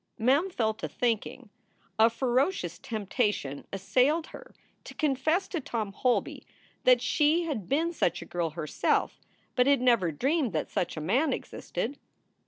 Mem 0.17 0.49
fell 0.49 0.73
to 0.73 0.87
thinking. 0.87 1.51
A 1.99 2.09
ferocious 2.09 2.79
temptation 2.79 3.67
assailed 3.71 4.25
her 4.25 4.55
to 4.83 4.95
confess 4.95 5.47
to 5.49 5.61
Tom 5.61 5.93
Holby 5.93 6.43
that 6.85 7.03
she 7.03 7.43
had 7.43 7.69
been 7.69 7.93
such 7.93 8.19
a 8.23 8.25
girl 8.25 8.49
herself, 8.49 9.21
but 9.55 9.67
had 9.67 9.79
never 9.79 10.11
dreamed 10.11 10.53
that 10.53 10.71
such 10.71 10.97
a 10.97 11.01
man 11.01 11.33
existed. 11.33 11.99